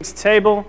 [0.00, 0.64] table.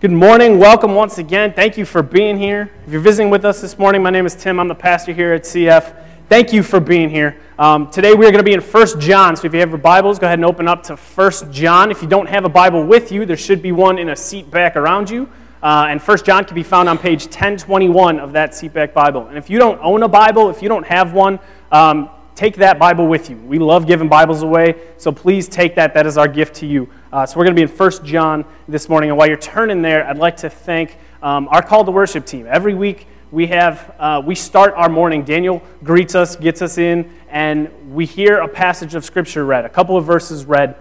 [0.00, 0.58] Good morning.
[0.58, 1.54] Welcome once again.
[1.54, 2.70] Thank you for being here.
[2.86, 4.60] If you're visiting with us this morning, my name is Tim.
[4.60, 5.96] I'm the pastor here at CF.
[6.28, 7.40] Thank you for being here.
[7.58, 9.34] Um, today we're going to be in 1 John.
[9.34, 11.90] So if you have your Bibles, go ahead and open up to 1 John.
[11.90, 14.50] If you don't have a Bible with you, there should be one in a seat
[14.50, 15.26] back around you.
[15.62, 19.28] Uh, and 1 John can be found on page 1021 of that seatback Bible.
[19.28, 21.40] And if you don't own a Bible, if you don't have one,
[21.70, 23.36] um, take that Bible with you.
[23.36, 25.94] We love giving Bibles away, so please take that.
[25.94, 26.88] That is our gift to you.
[27.12, 29.10] Uh, so we're going to be in 1 John this morning.
[29.10, 32.46] And while you're turning there, I'd like to thank um, our call to worship team.
[32.48, 35.24] Every week we have uh, we start our morning.
[35.24, 39.68] Daniel greets us, gets us in, and we hear a passage of Scripture read, a
[39.70, 40.76] couple of verses read.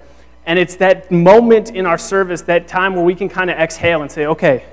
[0.46, 4.02] And it's that moment in our service, that time where we can kind of exhale
[4.02, 4.66] and say, okay,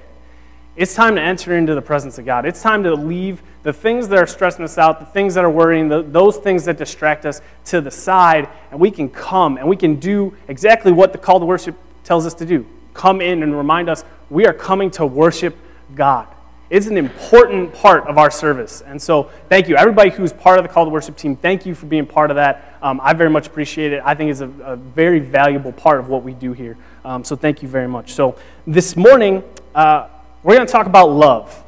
[0.79, 2.47] it's time to enter into the presence of God.
[2.47, 5.51] It's time to leave the things that are stressing us out, the things that are
[5.51, 9.69] worrying, the, those things that distract us to the side, and we can come and
[9.69, 12.67] we can do exactly what the call to worship tells us to do
[12.99, 15.57] come in and remind us we are coming to worship
[15.95, 16.27] God.
[16.69, 18.83] It's an important part of our service.
[18.83, 19.77] And so, thank you.
[19.77, 22.37] Everybody who's part of the call to worship team, thank you for being part of
[22.37, 22.77] that.
[22.83, 24.03] Um, I very much appreciate it.
[24.05, 26.77] I think it's a, a very valuable part of what we do here.
[27.07, 28.13] Um, so, thank you very much.
[28.13, 29.43] So, this morning,
[29.75, 30.09] uh,
[30.49, 31.63] we're going to talk about love.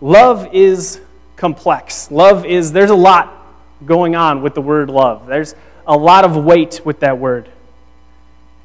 [0.00, 1.00] Love is
[1.36, 2.10] complex.
[2.10, 3.54] Love is, there's a lot
[3.86, 5.28] going on with the word love.
[5.28, 5.54] There's
[5.86, 7.48] a lot of weight with that word.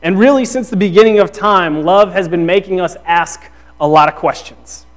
[0.02, 3.44] And really, since the beginning of time, love has been making us ask
[3.80, 4.88] a lot of questions.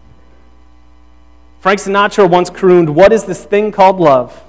[1.58, 4.42] Frank Sinatra once crooned, What is this thing called love?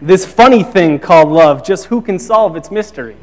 [0.00, 3.16] This funny thing called love, just who can solve its mystery?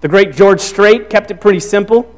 [0.00, 2.08] The great George Strait kept it pretty simple.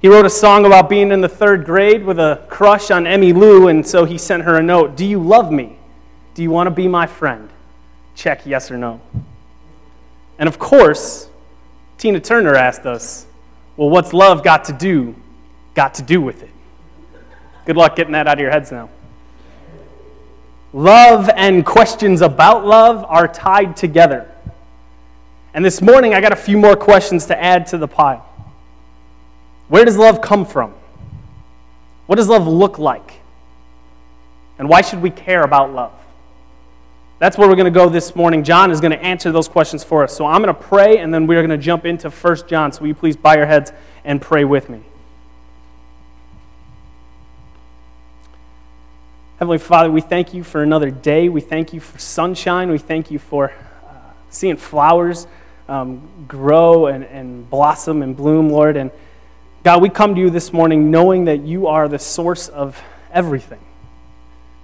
[0.00, 3.32] He wrote a song about being in the third grade with a crush on Emmy
[3.32, 5.76] Lou, and so he sent her a note Do you love me?
[6.34, 7.48] Do you want to be my friend?
[8.14, 9.00] Check yes or no.
[10.38, 11.28] And of course,
[11.96, 13.26] Tina Turner asked us,
[13.76, 15.16] Well, what's love got to do?
[15.74, 16.50] Got to do with it.
[17.66, 18.88] Good luck getting that out of your heads now.
[20.72, 24.30] Love and questions about love are tied together.
[25.54, 28.27] And this morning, I got a few more questions to add to the pile.
[29.68, 30.74] Where does love come from?
[32.06, 33.20] What does love look like?
[34.58, 35.92] And why should we care about love?
[37.18, 38.44] That's where we're going to go this morning.
[38.44, 40.16] John is going to answer those questions for us.
[40.16, 42.72] So I'm going to pray, and then we're going to jump into 1 John.
[42.72, 43.72] So will you please bow your heads
[44.04, 44.82] and pray with me?
[49.38, 51.28] Heavenly Father, we thank you for another day.
[51.28, 52.70] We thank you for sunshine.
[52.70, 53.52] We thank you for
[53.86, 53.92] uh,
[54.30, 55.26] seeing flowers
[55.68, 58.76] um, grow and, and blossom and bloom, Lord.
[58.76, 58.90] And
[59.64, 62.80] God, we come to you this morning knowing that you are the source of
[63.12, 63.60] everything.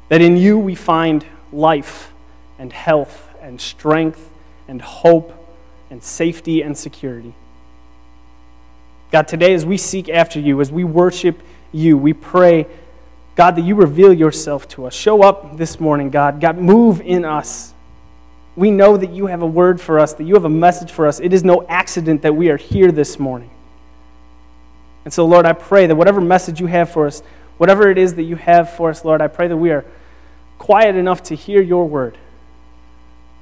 [0.08, 2.12] That in you we find life
[2.58, 4.30] and health and strength
[4.68, 5.32] and hope
[5.90, 7.34] and safety and security.
[9.10, 11.40] God, today as we seek after you, as we worship
[11.72, 12.66] you, we pray,
[13.34, 14.94] God, that you reveal yourself to us.
[14.94, 16.40] Show up this morning, God.
[16.40, 17.74] God, move in us.
[18.56, 21.06] We know that you have a word for us, that you have a message for
[21.08, 21.18] us.
[21.18, 23.50] It is no accident that we are here this morning.
[25.04, 27.22] And so, Lord, I pray that whatever message you have for us,
[27.58, 29.84] whatever it is that you have for us, Lord, I pray that we are
[30.58, 32.16] quiet enough to hear your word.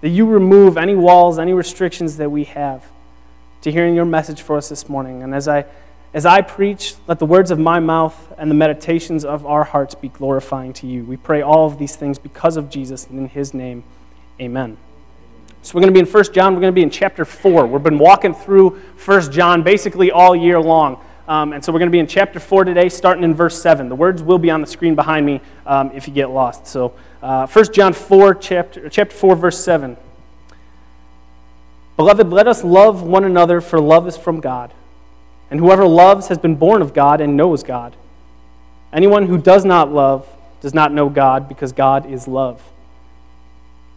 [0.01, 2.85] That you remove any walls, any restrictions that we have
[3.63, 5.23] to hearing your message for us this morning.
[5.23, 5.65] And as I,
[6.13, 9.95] as I preach, let the words of my mouth and the meditations of our hearts
[9.95, 11.05] be glorifying to you.
[11.05, 13.85] We pray all of these things because of Jesus and in his name.
[14.41, 14.77] Amen.
[15.63, 16.55] So we're going to be in 1 John.
[16.55, 17.69] We're going to be in chapter 4.
[17.69, 18.71] We've been walking through
[19.05, 21.01] 1 John basically all year long.
[21.33, 23.89] Um, and so we're going to be in chapter 4 today, starting in verse 7.
[23.89, 26.67] The words will be on the screen behind me um, if you get lost.
[26.67, 29.97] So uh, 1 John 4, chapter, chapter 4, verse 7.
[31.97, 34.75] Beloved, let us love one another, for love is from God.
[35.51, 37.97] And whoever loves has been born of God and knows God.
[38.93, 40.29] Anyone who does not love
[40.61, 42.63] does not know God, because God is love.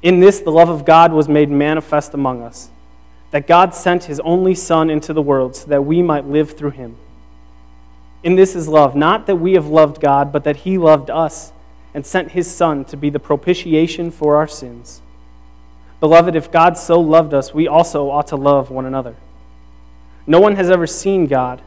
[0.02, 2.70] In this, the love of God was made manifest among us,
[3.32, 6.72] that God sent his only Son into the world so that we might live through
[6.72, 6.96] him.
[8.26, 11.54] In this is love, not that we have loved God, but that He loved us
[11.94, 15.04] and sent His Son to be the propitiation for our sins.
[16.00, 19.16] Beloved, if God so loved us, we also ought to love one another.
[20.26, 21.62] No one has ever seen God.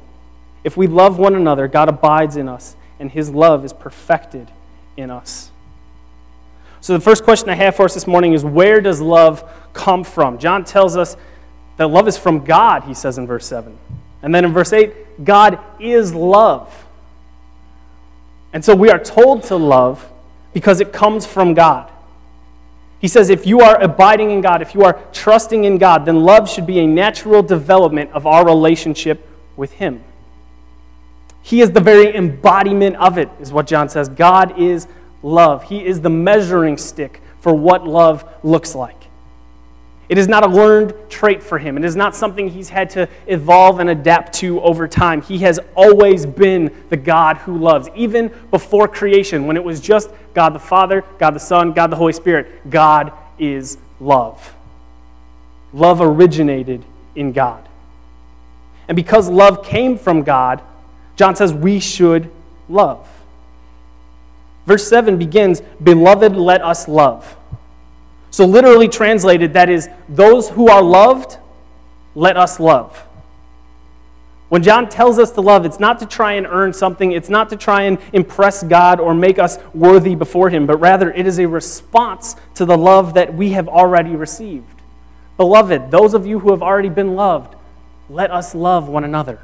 [0.65, 4.51] If we love one another, God abides in us, and His love is perfected
[4.97, 5.53] in us.
[6.81, 10.03] So, the first question I have for us this morning is where does love come
[10.03, 10.39] from?
[10.39, 11.17] John tells us
[11.77, 13.79] that love is from God, he says in verse 7.
[14.23, 16.87] And then in verse 8, God is love.
[18.53, 20.11] And so we are told to love
[20.53, 21.91] because it comes from God.
[23.01, 26.21] He says, if you are abiding in God, if you are trusting in God, then
[26.21, 29.25] love should be a natural development of our relationship
[29.57, 30.03] with Him.
[31.43, 34.09] He is the very embodiment of it, is what John says.
[34.09, 34.89] God is
[35.23, 35.63] love.
[35.63, 38.98] He is the measuring stick for what love looks like.
[40.09, 41.77] It is not a learned trait for him.
[41.77, 45.21] It is not something he's had to evolve and adapt to over time.
[45.21, 47.89] He has always been the God who loves.
[47.95, 51.97] Even before creation, when it was just God the Father, God the Son, God the
[51.97, 54.55] Holy Spirit, God is love.
[55.75, 56.85] Love originated
[57.15, 57.69] in God.
[58.89, 60.63] And because love came from God,
[61.17, 62.31] John says we should
[62.69, 63.07] love.
[64.65, 67.38] Verse 7 begins Beloved, let us love.
[68.31, 71.39] So, literally translated, that is, those who are loved,
[72.15, 73.05] let us love.
[74.49, 77.51] When John tells us to love, it's not to try and earn something, it's not
[77.51, 81.39] to try and impress God or make us worthy before Him, but rather it is
[81.39, 84.83] a response to the love that we have already received.
[85.37, 87.55] Beloved, those of you who have already been loved,
[88.09, 89.39] let us love one another.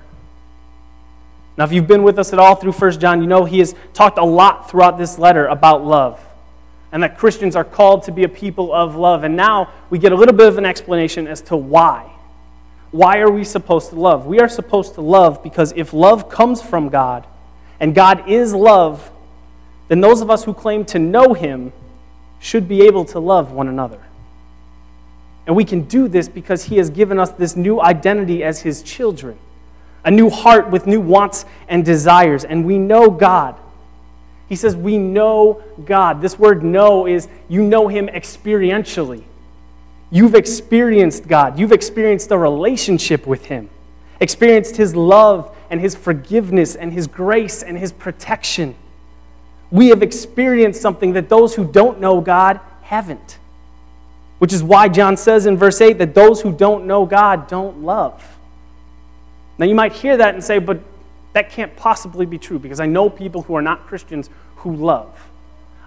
[1.57, 3.75] Now, if you've been with us at all through 1 John, you know he has
[3.93, 6.24] talked a lot throughout this letter about love
[6.95, 9.25] and that Christians are called to be a people of love.
[9.25, 12.09] And now we get a little bit of an explanation as to why.
[12.93, 14.27] Why are we supposed to love?
[14.27, 17.27] We are supposed to love because if love comes from God,
[17.81, 19.11] and God is love,
[19.89, 21.73] then those of us who claim to know Him
[22.39, 24.01] should be able to love one another.
[25.49, 28.83] And we can do this because He has given us this new identity as His
[28.85, 29.37] children,
[30.05, 33.59] a new heart with new wants and desires, and we know God.
[34.49, 36.21] He says, We know God.
[36.21, 39.25] This word know is you know Him experientially.
[40.11, 43.69] You've experienced God, you've experienced a relationship with Him,
[44.21, 48.77] experienced His love and His forgiveness and His grace and His protection.
[49.71, 53.39] We have experienced something that those who don't know God haven't.
[54.39, 57.83] Which is why John says in verse 8 that those who don't know God don't
[57.83, 58.23] love.
[59.59, 60.81] Now you might hear that and say, but
[61.35, 65.31] that can't possibly be true because I know people who are not Christians who love.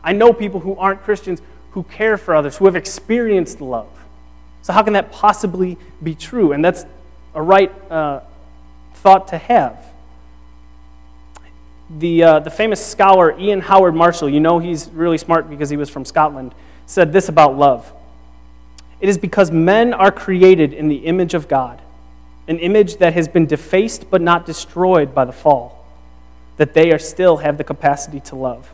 [0.03, 1.41] I know people who aren't Christians
[1.71, 3.89] who care for others, who have experienced love.
[4.61, 6.51] So, how can that possibly be true?
[6.51, 6.85] And that's
[7.33, 8.21] a right uh,
[8.95, 9.83] thought to have.
[11.89, 15.77] The, uh, the famous scholar Ian Howard Marshall, you know he's really smart because he
[15.77, 16.53] was from Scotland,
[16.85, 17.93] said this about love
[18.99, 21.81] It is because men are created in the image of God
[22.47, 25.85] an image that has been defaced but not destroyed by the fall,
[26.57, 28.73] that they are still have the capacity to love.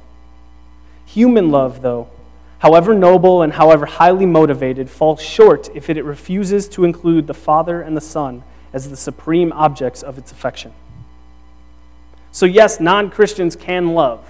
[1.06, 2.08] Human love, though,
[2.60, 7.82] however noble and however highly motivated, falls short if it refuses to include the Father
[7.82, 10.74] and the Son as the supreme objects of its affection.
[12.32, 14.26] So, yes, non Christians can love.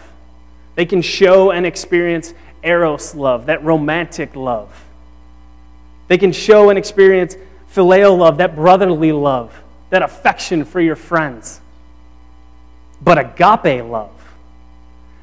[0.76, 4.86] They can show and experience eros love, that romantic love.
[6.08, 7.38] They can show and experience
[7.74, 11.60] phileo love, that brotherly love, that affection for your friends.
[13.02, 14.12] But agape love,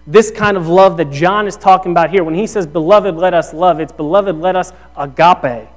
[0.06, 3.34] this kind of love that John is talking about here, when he says, Beloved, let
[3.34, 5.68] us love, it's beloved, let us agape.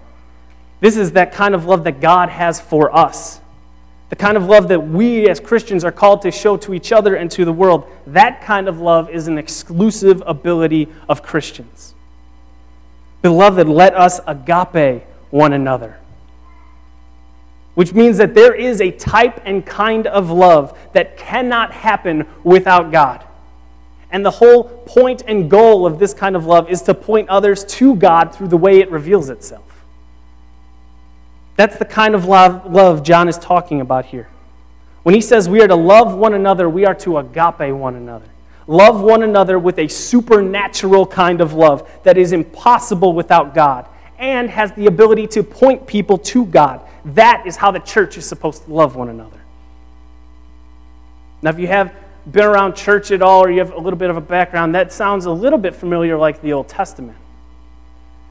[0.80, 3.40] This is that kind of love that God has for us.
[4.10, 7.16] The kind of love that we as Christians are called to show to each other
[7.16, 7.90] and to the world.
[8.08, 11.96] That kind of love is an exclusive ability of Christians.
[13.22, 15.98] Beloved, let us agape one another
[17.76, 22.92] which means that there is a type and kind of love that cannot happen without
[22.92, 23.26] God.
[24.12, 27.66] And the whole point and goal of this kind of love is to point others
[27.66, 29.64] to God through the way it reveals itself.
[31.56, 34.30] That's the kind of love, love John is talking about here.
[35.02, 38.26] When he says we are to love one another, we are to agape one another.
[38.68, 43.88] Love one another with a supernatural kind of love that is impossible without God
[44.24, 48.26] and has the ability to point people to God that is how the church is
[48.26, 49.40] supposed to love one another.
[51.42, 51.94] Now, if you have
[52.32, 54.94] been around church at all or you have a little bit of a background, that
[54.94, 57.18] sounds a little bit familiar like the Old Testament.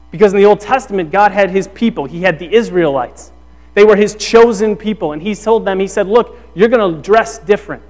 [0.09, 3.31] Because in the Old Testament, God had his people, he had the Israelites.
[3.75, 5.11] They were his chosen people.
[5.11, 7.81] And he told them, he said, Look, you're going to dress different.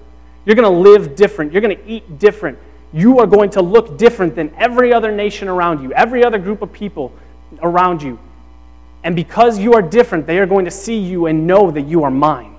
[0.45, 1.51] You're going to live different.
[1.53, 2.57] You're going to eat different.
[2.93, 6.61] You are going to look different than every other nation around you, every other group
[6.61, 7.13] of people
[7.61, 8.19] around you.
[9.03, 12.03] And because you are different, they are going to see you and know that you
[12.03, 12.55] are mine.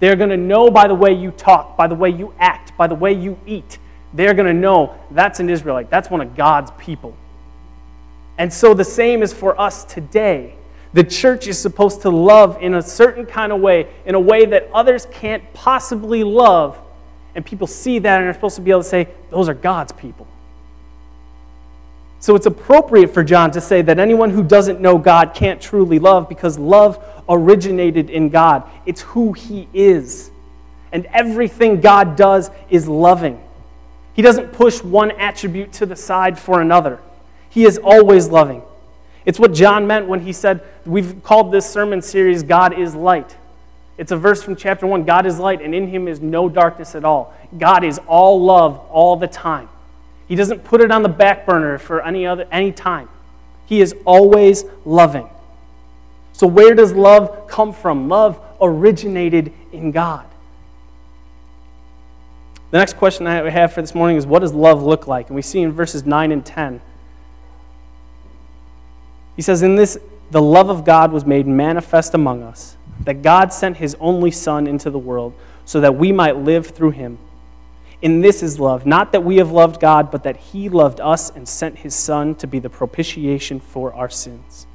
[0.00, 2.76] They are going to know by the way you talk, by the way you act,
[2.76, 3.78] by the way you eat.
[4.12, 5.90] They are going to know that's an Israelite.
[5.90, 7.16] That's one of God's people.
[8.38, 10.54] And so the same is for us today.
[10.92, 14.46] The church is supposed to love in a certain kind of way, in a way
[14.46, 16.78] that others can't possibly love.
[17.34, 19.90] And people see that and are supposed to be able to say, those are God's
[19.90, 20.28] people.
[22.24, 25.98] So it's appropriate for John to say that anyone who doesn't know God can't truly
[25.98, 28.66] love because love originated in God.
[28.86, 30.30] It's who He is.
[30.90, 33.46] And everything God does is loving.
[34.14, 36.98] He doesn't push one attribute to the side for another,
[37.50, 38.62] He is always loving.
[39.26, 43.36] It's what John meant when he said, We've called this sermon series God is Light.
[43.98, 46.94] It's a verse from chapter 1 God is light, and in him is no darkness
[46.94, 47.34] at all.
[47.58, 49.68] God is all love all the time.
[50.28, 53.08] He doesn't put it on the back burner for any other any time.
[53.66, 55.28] He is always loving.
[56.32, 58.08] So where does love come from?
[58.08, 60.26] Love originated in God.
[62.70, 65.28] The next question I have for this morning is what does love look like?
[65.28, 66.80] And we see in verses 9 and 10.
[69.36, 69.96] He says, In this,
[70.32, 74.66] the love of God was made manifest among us, that God sent his only Son
[74.66, 77.18] into the world so that we might live through him.
[78.04, 81.30] In this is love, not that we have loved God, but that He loved us
[81.30, 84.66] and sent His Son to be the propitiation for our sins.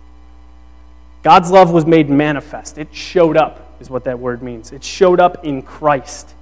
[1.21, 2.79] God's love was made manifest.
[2.79, 4.71] It showed up, is what that word means.
[4.71, 6.33] It showed up in Christ.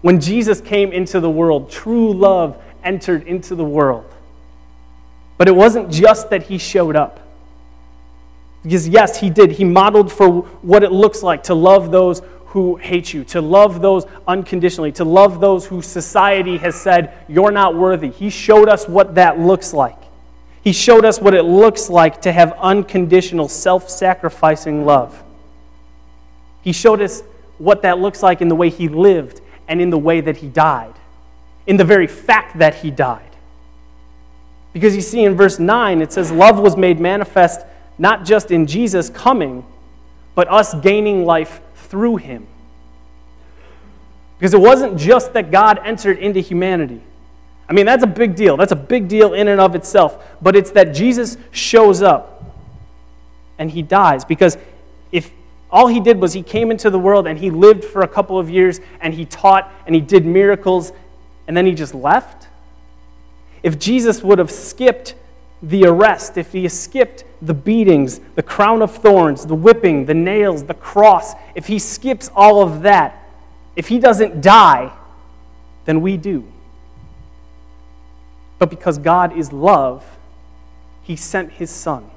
[0.00, 4.12] When Jesus came into the world, true love entered into the world.
[5.38, 7.20] But it wasn't just that He showed up.
[8.64, 9.52] Because, yes, He did.
[9.52, 13.80] He modeled for what it looks like to love those who hate you, to love
[13.80, 18.10] those unconditionally, to love those who society has said, you're not worthy.
[18.10, 19.96] He showed us what that looks like.
[20.62, 25.24] He showed us what it looks like to have unconditional, self sacrificing love.
[26.60, 27.22] He showed us
[27.56, 30.48] what that looks like in the way he lived and in the way that he
[30.48, 30.92] died,
[31.66, 33.34] in the very fact that he died.
[34.74, 37.64] Because you see, in verse 9, it says, Love was made manifest
[37.96, 39.64] not just in Jesus coming,
[40.34, 41.62] but us gaining life
[41.92, 42.46] through him.
[44.38, 47.02] Because it wasn't just that God entered into humanity.
[47.68, 48.56] I mean, that's a big deal.
[48.56, 50.24] That's a big deal in and of itself.
[50.40, 52.56] But it's that Jesus shows up
[53.58, 54.24] and he dies.
[54.24, 54.56] Because
[55.12, 55.30] if
[55.70, 58.38] all he did was he came into the world and he lived for a couple
[58.38, 60.92] of years and he taught and he did miracles
[61.46, 62.48] and then he just left,
[63.62, 65.14] if Jesus would have skipped
[65.62, 70.64] the arrest, if he skipped the beatings, the crown of thorns, the whipping, the nails,
[70.64, 73.28] the cross, if he skips all of that,
[73.76, 74.92] if he doesn't die,
[75.84, 76.44] then we do.
[78.58, 80.04] But because God is love,
[81.02, 82.10] he sent his son,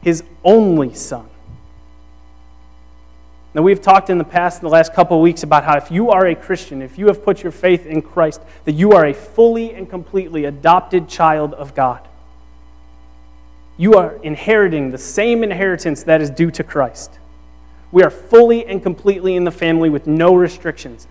[0.00, 1.28] his only son.
[3.52, 5.90] Now, we've talked in the past, in the last couple of weeks, about how if
[5.90, 9.06] you are a Christian, if you have put your faith in Christ, that you are
[9.06, 12.06] a fully and completely adopted child of God
[13.80, 17.18] you are inheriting the same inheritance that is due to Christ.
[17.90, 21.08] We are fully and completely in the family with no restrictions.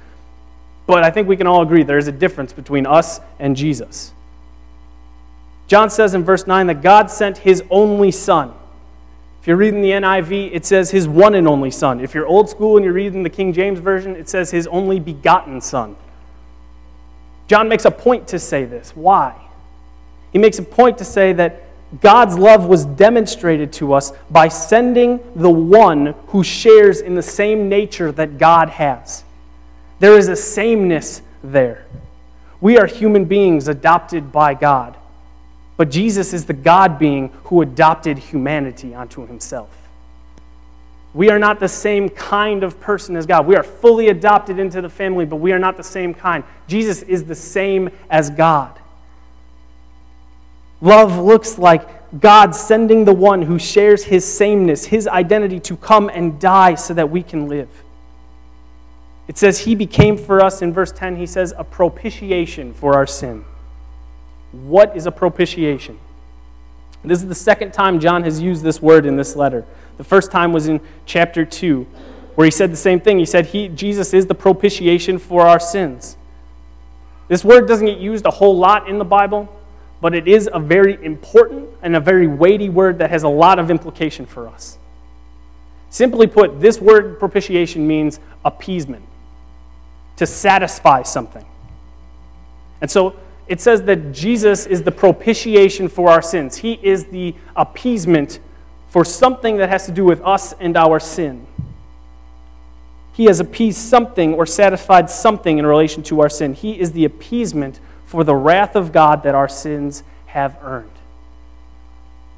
[0.86, 4.14] But I think we can all agree there is a difference between us and Jesus.
[5.66, 8.54] John says in verse 9 that God sent his only Son.
[9.42, 12.00] If you're reading the NIV, it says his one and only Son.
[12.00, 15.00] If you're old school and you're reading the King James Version, it says his only
[15.00, 15.96] begotten Son.
[17.48, 18.96] John makes a point to say this.
[18.96, 19.34] Why?
[20.32, 21.64] He makes a point to say that
[22.02, 27.68] God's love was demonstrated to us by sending the one who shares in the same
[27.68, 29.24] nature that God has.
[30.00, 31.86] There is a sameness there.
[32.62, 34.98] We are human beings adopted by God,
[35.78, 39.70] but Jesus is the God being who adopted humanity onto himself.
[41.14, 43.48] We are not the same kind of person as God.
[43.48, 46.44] We are fully adopted into the family, but we are not the same kind.
[46.68, 48.78] Jesus is the same as God.
[50.82, 56.10] Love looks like God sending the one who shares his sameness, his identity, to come
[56.10, 57.70] and die so that we can live.
[59.28, 63.06] It says he became for us, in verse 10, he says, a propitiation for our
[63.06, 63.46] sin.
[64.52, 66.00] What is a propitiation?
[67.04, 69.66] This is the second time John has used this word in this letter.
[69.98, 71.84] The first time was in chapter 2,
[72.36, 73.20] where he said the same thing.
[73.20, 76.18] He said, he, Jesus is the propitiation for our sins.
[77.28, 79.48] This word doesn't get used a whole lot in the Bible,
[80.02, 83.60] but it is a very important and a very weighty word that has a lot
[83.60, 84.78] of implication for us.
[85.90, 89.04] Simply put, this word propitiation means appeasement,
[90.16, 91.46] to satisfy something.
[92.82, 93.16] And so
[93.48, 96.58] it says that Jesus is the propitiation for our sins.
[96.58, 98.40] He is the appeasement
[98.90, 101.46] for something that has to do with us and our sin.
[103.14, 106.54] He has appeased something or satisfied something in relation to our sin.
[106.54, 110.90] He is the appeasement for the wrath of God that our sins have earned.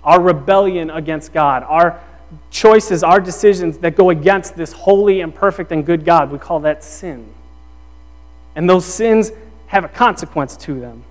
[0.03, 2.01] Our rebellion against God, our
[2.49, 6.59] choices, our decisions that go against this holy and perfect and good God, we call
[6.61, 7.25] that sin.
[8.53, 9.31] And those sins
[9.67, 11.05] have a consequence to them,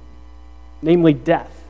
[0.82, 1.64] namely death.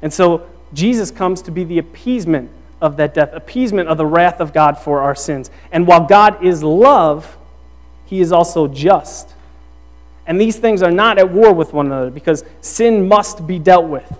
[0.00, 4.40] And so Jesus comes to be the appeasement of that death, appeasement of the wrath
[4.40, 5.50] of God for our sins.
[5.70, 7.36] And while God is love,
[8.06, 9.33] he is also just.
[10.26, 13.86] And these things are not at war with one another because sin must be dealt
[13.86, 14.10] with.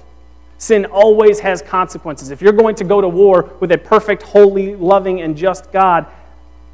[0.58, 2.30] Sin always has consequences.
[2.30, 6.06] If you're going to go to war with a perfect, holy, loving, and just God,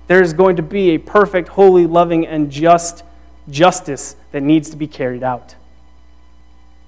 [0.07, 3.05] there's going to be a perfect, holy, loving, and just
[3.49, 5.55] justice that needs to be carried out.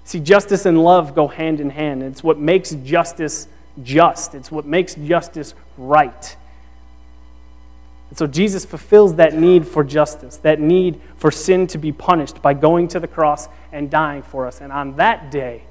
[0.03, 2.03] See, justice and love go hand in hand.
[2.03, 3.47] It's what makes justice
[3.81, 6.35] just, it's what makes justice right.
[8.13, 12.43] And so Jesus fulfills that need for justice, that need for sin to be punished
[12.43, 14.61] by going to the cross and dying for us.
[14.61, 15.63] And on that day,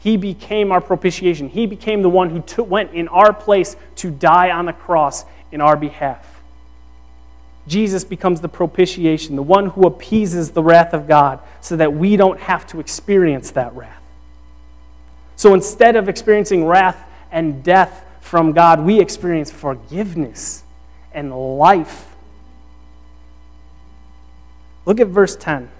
[0.00, 1.48] he became our propitiation.
[1.48, 5.24] He became the one who took, went in our place to die on the cross
[5.52, 6.42] in our behalf.
[7.68, 12.16] Jesus becomes the propitiation, the one who appeases the wrath of God so that we
[12.16, 14.02] don't have to experience that wrath.
[15.36, 16.98] So instead of experiencing wrath
[17.30, 20.64] and death from God, we experience forgiveness
[21.12, 22.14] and life.
[24.86, 25.70] Look at verse 10.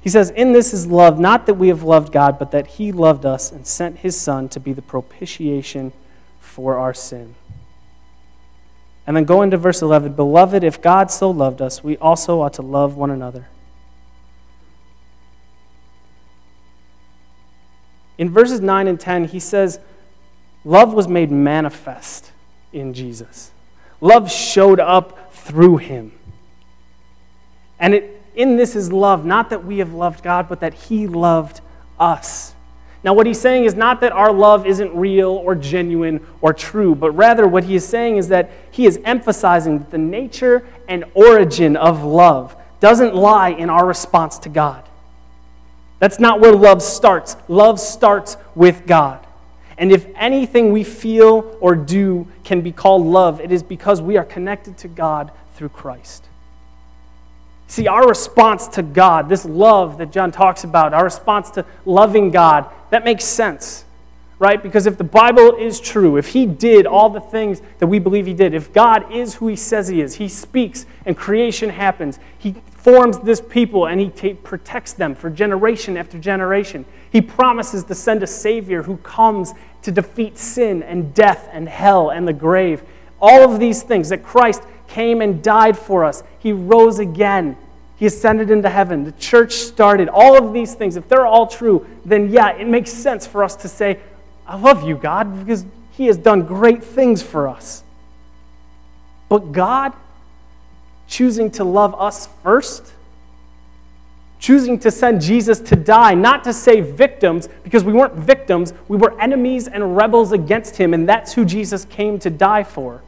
[0.00, 2.92] He says, In this is love, not that we have loved God, but that He
[2.92, 5.92] loved us and sent His Son to be the propitiation
[6.40, 7.34] for our sin.
[9.06, 12.54] And then go into verse 11 Beloved, if God so loved us, we also ought
[12.54, 13.46] to love one another.
[18.18, 19.80] In verses 9 and 10, he says,
[20.64, 22.32] Love was made manifest
[22.72, 23.50] in Jesus.
[24.00, 26.12] Love showed up through him.
[27.78, 31.06] And it, in this is love, not that we have loved God, but that he
[31.06, 31.60] loved
[31.98, 32.54] us.
[33.04, 36.94] Now, what he's saying is not that our love isn't real or genuine or true,
[36.94, 41.04] but rather what he is saying is that he is emphasizing that the nature and
[41.14, 44.88] origin of love doesn't lie in our response to God.
[45.98, 47.36] That's not where love starts.
[47.48, 49.26] Love starts with God.
[49.82, 54.16] And if anything we feel or do can be called love, it is because we
[54.16, 56.24] are connected to God through Christ.
[57.66, 62.30] See, our response to God, this love that John talks about, our response to loving
[62.30, 63.84] God, that makes sense,
[64.38, 64.62] right?
[64.62, 68.26] Because if the Bible is true, if He did all the things that we believe
[68.26, 72.20] He did, if God is who He says He is, He speaks and creation happens,
[72.38, 76.84] He forms this people and He t- protects them for generation after generation.
[77.10, 82.10] He promises to send a Savior who comes to defeat sin and death and hell
[82.10, 82.82] and the grave.
[83.20, 87.56] All of these things that Christ came and died for us, He rose again
[88.02, 89.04] he ascended into heaven.
[89.04, 90.08] The church started.
[90.08, 93.54] All of these things, if they're all true, then yeah, it makes sense for us
[93.54, 94.00] to say,
[94.44, 97.84] I love you, God, because He has done great things for us.
[99.28, 99.92] But God
[101.06, 102.92] choosing to love us first,
[104.42, 108.96] choosing to send Jesus to die, not to save victims, because we weren't victims, we
[108.96, 113.02] were enemies and rebels against Him, and that's who Jesus came to die for.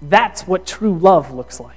[0.00, 1.76] That's what true love looks like.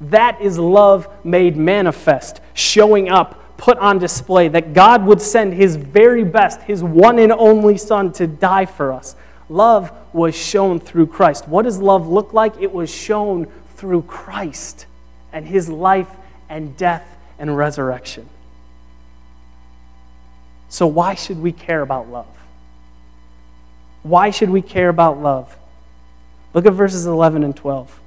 [0.00, 5.74] That is love made manifest, showing up, put on display, that God would send His
[5.74, 9.16] very best, His one and only Son, to die for us.
[9.48, 11.48] Love was shown through Christ.
[11.48, 12.60] What does love look like?
[12.60, 14.86] It was shown through Christ
[15.32, 16.10] and His life
[16.48, 18.28] and death and resurrection.
[20.68, 22.26] So, why should we care about love?
[24.02, 25.56] Why should we care about love?
[26.52, 28.00] Look at verses 11 and 12.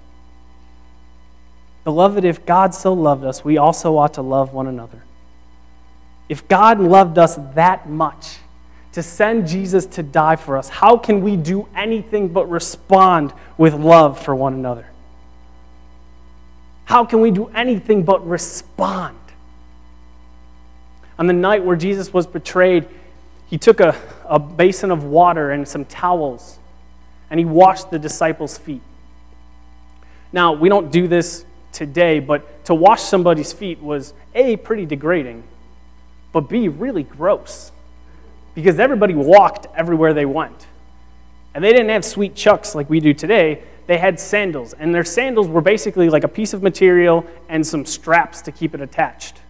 [1.83, 5.03] Beloved, if God so loved us, we also ought to love one another.
[6.29, 8.37] If God loved us that much
[8.91, 13.73] to send Jesus to die for us, how can we do anything but respond with
[13.73, 14.87] love for one another?
[16.85, 19.16] How can we do anything but respond?
[21.19, 22.87] On the night where Jesus was betrayed,
[23.47, 26.59] he took a, a basin of water and some towels
[27.29, 28.81] and he washed the disciples' feet.
[30.31, 35.43] Now, we don't do this today, but to wash somebody's feet was A, pretty degrading,
[36.31, 37.71] but B, really gross.
[38.55, 40.67] Because everybody walked everywhere they went.
[41.53, 43.63] And they didn't have sweet chucks like we do today.
[43.87, 47.85] They had sandals, and their sandals were basically like a piece of material and some
[47.85, 49.41] straps to keep it attached.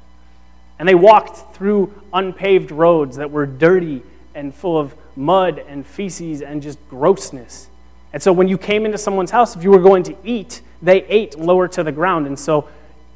[0.79, 4.03] And they walked through unpaved roads that were dirty
[4.35, 7.69] and full of mud and feces and just grossness.
[8.13, 11.03] And so when you came into someone's house, if you were going to eat, they
[11.05, 12.27] ate lower to the ground.
[12.27, 12.69] And so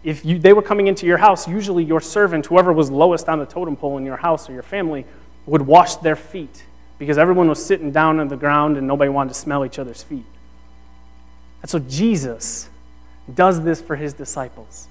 [0.03, 3.39] if you, they were coming into your house, usually your servant, whoever was lowest on
[3.39, 5.05] the totem pole in your house or your family,
[5.45, 6.63] would wash their feet
[6.97, 10.03] because everyone was sitting down on the ground and nobody wanted to smell each other's
[10.03, 10.25] feet.
[11.61, 12.69] And so Jesus
[13.33, 14.87] does this for his disciples.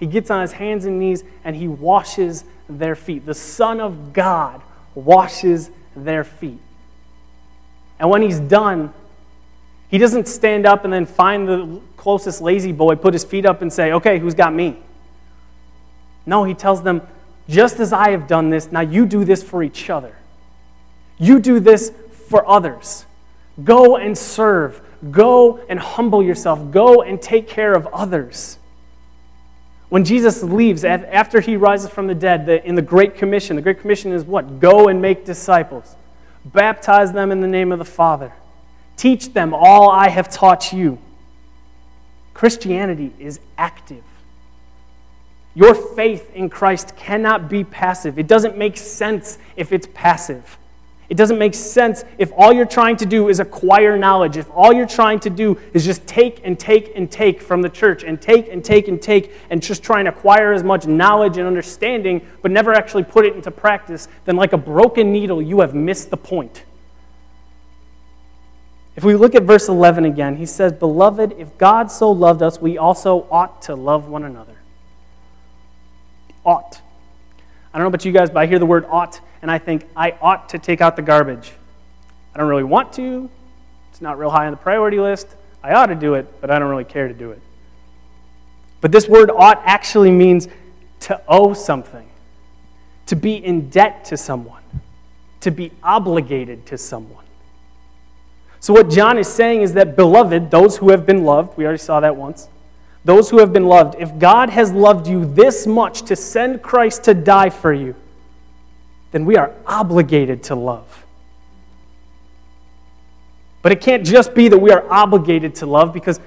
[0.00, 3.26] He gets on his hands and knees and he washes their feet.
[3.26, 4.62] The Son of God
[4.94, 6.58] washes their feet.
[7.98, 8.94] And when he's done,
[9.88, 13.70] he doesn't stand up and then find the closest La-Z-Boy, put his feet up, and
[13.70, 14.78] say, Okay, who's got me?
[16.24, 17.02] No, he tells them,
[17.46, 20.16] Just as I have done this, now you do this for each other.
[21.18, 21.92] You do this
[22.28, 23.04] for others.
[23.62, 24.80] Go and serve.
[25.10, 26.70] Go and humble yourself.
[26.70, 28.58] Go and take care of others.
[29.90, 33.80] When Jesus leaves, after he rises from the dead, in the Great Commission, the Great
[33.80, 34.60] Commission is what?
[34.60, 35.96] Go and make disciples.
[36.44, 38.32] Baptize them in the name of the Father.
[38.96, 40.98] Teach them all I have taught you.
[42.34, 44.04] Christianity is active.
[45.54, 48.16] Your faith in Christ cannot be passive.
[48.16, 50.56] It doesn't make sense if it's passive.
[51.10, 54.72] It doesn't make sense if all you're trying to do is acquire knowledge, if all
[54.72, 58.22] you're trying to do is just take and take and take from the church and
[58.22, 62.24] take and take and take and just try and acquire as much knowledge and understanding,
[62.42, 66.10] but never actually put it into practice, then like a broken needle, you have missed
[66.10, 66.62] the point.
[68.94, 72.60] If we look at verse 11 again, he says, Beloved, if God so loved us,
[72.60, 74.54] we also ought to love one another.
[76.44, 76.80] Ought.
[77.74, 79.86] I don't know about you guys, but I hear the word ought and I think
[79.96, 81.52] I ought to take out the garbage.
[82.34, 83.28] I don't really want to.
[83.90, 85.28] It's not real high on the priority list.
[85.62, 87.40] I ought to do it, but I don't really care to do it.
[88.80, 90.48] But this word ought actually means
[91.00, 92.08] to owe something,
[93.06, 94.62] to be in debt to someone,
[95.40, 97.24] to be obligated to someone.
[98.58, 101.78] So, what John is saying is that, beloved, those who have been loved, we already
[101.78, 102.48] saw that once,
[103.04, 107.04] those who have been loved, if God has loved you this much to send Christ
[107.04, 107.94] to die for you,
[109.12, 111.04] then we are obligated to love.
[113.62, 116.18] But it can't just be that we are obligated to love because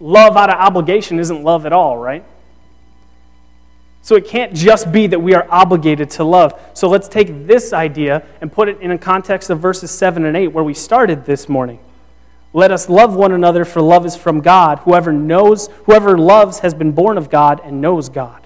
[0.00, 2.24] love out of obligation isn't love at all, right?
[4.02, 6.58] So it can't just be that we are obligated to love.
[6.74, 10.36] So let's take this idea and put it in a context of verses 7 and
[10.36, 11.80] 8 where we started this morning.
[12.52, 14.78] Let us love one another for love is from God.
[14.80, 18.45] Whoever knows, whoever loves has been born of God and knows God.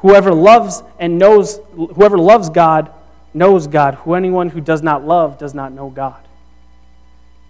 [0.00, 2.90] Whoever loves and knows, whoever loves God
[3.34, 3.94] knows God.
[3.96, 6.26] Who anyone who does not love does not know God.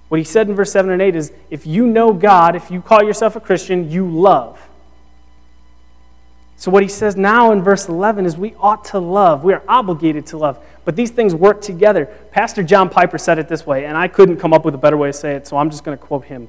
[0.09, 2.83] What he said in verse 7 and 8 is if you know God, if you
[2.83, 4.61] call yourself a Christian, you love.
[6.57, 9.45] So, what he says now in verse 11 is we ought to love.
[9.45, 10.63] We are obligated to love.
[10.85, 12.07] But these things work together.
[12.33, 14.97] Pastor John Piper said it this way, and I couldn't come up with a better
[14.97, 16.49] way to say it, so I'm just going to quote him.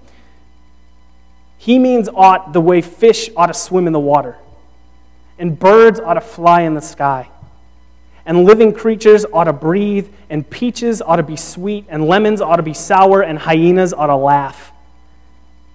[1.58, 4.38] He means ought the way fish ought to swim in the water
[5.42, 7.28] and birds ought to fly in the sky.
[8.28, 12.58] And living creatures ought to breathe, and peaches ought to be sweet, and lemons ought
[12.58, 14.72] to be sour, and hyenas ought to laugh.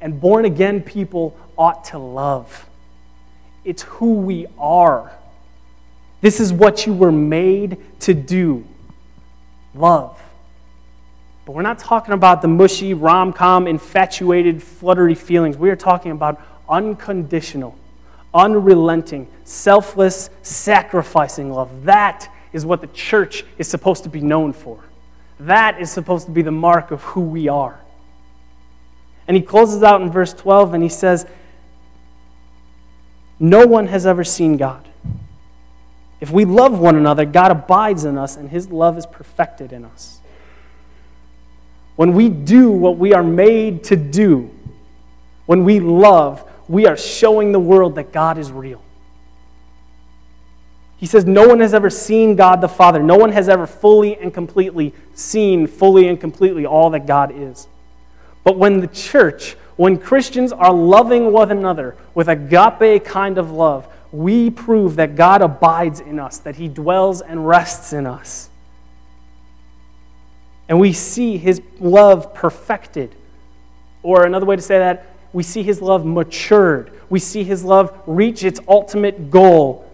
[0.00, 2.68] And born again people ought to love.
[3.64, 5.10] It's who we are.
[6.20, 8.64] This is what you were made to do
[9.74, 10.22] love.
[11.44, 15.56] But we're not talking about the mushy, rom com, infatuated, fluttery feelings.
[15.56, 17.76] We are talking about unconditional
[18.36, 21.84] unrelenting, selfless, sacrificing love.
[21.84, 24.84] That is what the church is supposed to be known for.
[25.40, 27.80] That is supposed to be the mark of who we are.
[29.26, 31.26] And he closes out in verse 12 and he says,
[33.40, 34.86] No one has ever seen God.
[36.20, 39.84] If we love one another, God abides in us and his love is perfected in
[39.84, 40.20] us.
[41.96, 44.50] When we do what we are made to do,
[45.46, 48.82] when we love, we are showing the world that God is real.
[50.96, 53.02] He says, No one has ever seen God the Father.
[53.02, 57.68] No one has ever fully and completely seen fully and completely all that God is.
[58.44, 63.88] But when the church, when Christians are loving one another with agape kind of love,
[64.12, 68.48] we prove that God abides in us, that He dwells and rests in us.
[70.68, 73.14] And we see His love perfected.
[74.02, 76.90] Or another way to say that, we see his love matured.
[77.10, 79.86] We see his love reach its ultimate goal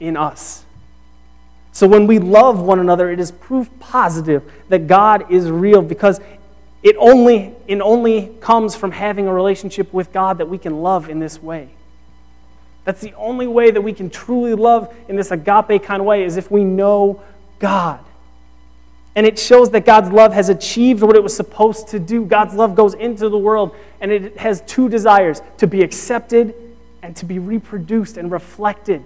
[0.00, 0.64] in us.
[1.72, 6.22] So when we love one another, it is proof positive that God is real because
[6.82, 11.10] it only, it only comes from having a relationship with God that we can love
[11.10, 11.68] in this way.
[12.84, 16.24] That's the only way that we can truly love in this agape kind of way
[16.24, 17.22] is if we know
[17.58, 18.02] God.
[19.16, 22.24] And it shows that God's love has achieved what it was supposed to do.
[22.24, 26.54] God's love goes into the world, and it has two desires to be accepted
[27.02, 29.04] and to be reproduced and reflected.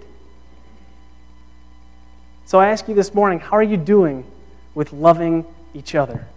[2.45, 4.23] So I ask you this morning how are you doing
[4.75, 6.27] with loving each other?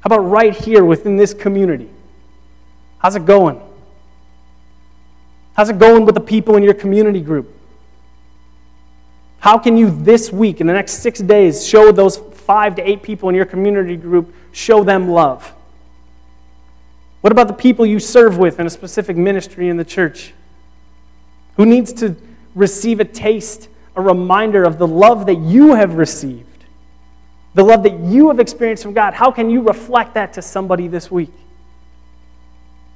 [0.00, 1.90] How about right here within this community?
[2.98, 3.60] How's it going?
[5.54, 7.54] How's it going with the people in your community group?
[9.40, 13.02] How can you this week, in the next six days, show those five to eight
[13.02, 15.54] people in your community group, show them love?
[17.20, 20.34] What about the people you serve with in a specific ministry in the church?
[21.56, 22.16] Who needs to
[22.54, 26.64] receive a taste, a reminder of the love that you have received?
[27.54, 29.14] The love that you have experienced from God.
[29.14, 31.32] How can you reflect that to somebody this week?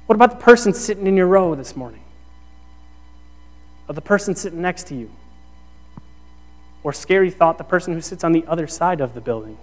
[0.05, 2.01] What about the person sitting in your row this morning?
[3.87, 5.11] Or the person sitting next to you?
[6.83, 9.57] Or scary thought, the person who sits on the other side of the building?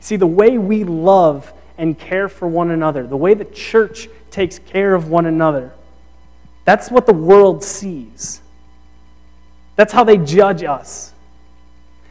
[0.00, 4.58] See, the way we love and care for one another, the way the church takes
[4.58, 5.72] care of one another,
[6.64, 8.42] that's what the world sees.
[9.76, 11.12] That's how they judge us.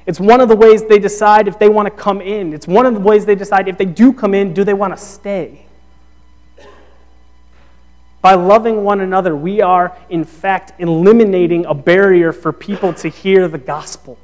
[0.06, 2.54] It's one of the ways they decide if they want to come in.
[2.54, 4.96] It's one of the ways they decide if they do come in, do they want
[4.96, 5.63] to stay?
[8.24, 13.48] By loving one another, we are, in fact, eliminating a barrier for people to hear
[13.48, 14.18] the gospel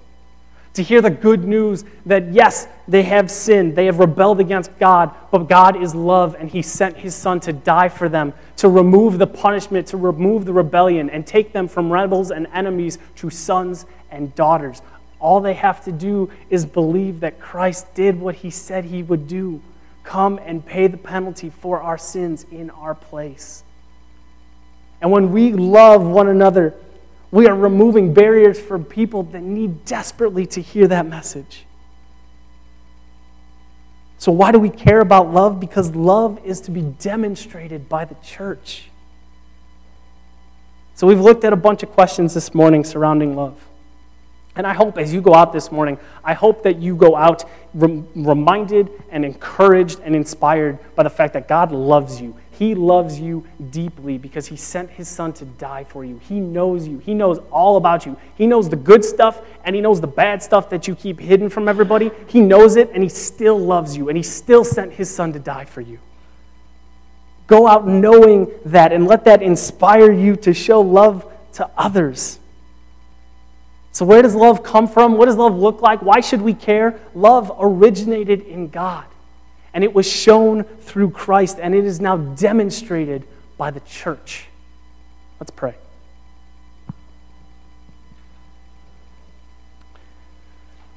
[0.80, 5.14] to hear the good news that yes, they have sinned, they have rebelled against God,
[5.32, 9.18] but God is love and He sent His Son to die for them, to remove
[9.18, 13.86] the punishment, to remove the rebellion, and take them from rebels and enemies to sons
[14.10, 14.82] and daughters.
[15.20, 19.28] All they have to do is believe that Christ did what He said He would
[19.28, 19.62] do
[20.06, 23.64] come and pay the penalty for our sins in our place.
[25.02, 26.74] And when we love one another,
[27.32, 31.66] we are removing barriers for people that need desperately to hear that message.
[34.18, 35.60] So, why do we care about love?
[35.60, 38.90] Because love is to be demonstrated by the church.
[40.96, 43.66] So, we've looked at a bunch of questions this morning surrounding love.
[44.58, 47.46] And I hope as you go out this morning, I hope that you go out
[47.74, 52.36] rem- reminded and encouraged and inspired by the fact that God loves you.
[52.60, 56.20] He loves you deeply because He sent His Son to die for you.
[56.28, 56.98] He knows you.
[56.98, 58.18] He knows all about you.
[58.36, 61.50] He knows the good stuff and He knows the bad stuff that you keep hidden
[61.50, 62.12] from everybody.
[62.28, 65.40] He knows it and He still loves you and He still sent His Son to
[65.40, 66.00] die for you.
[67.48, 72.40] Go out knowing that and let that inspire you to show love to others.
[73.94, 75.16] So, where does love come from?
[75.16, 76.02] What does love look like?
[76.02, 77.00] Why should we care?
[77.16, 79.06] Love originated in God
[79.74, 83.28] and it was shown through Christ, and it is now demonstrated
[83.58, 84.46] by the church.
[85.40, 85.76] Let's pray.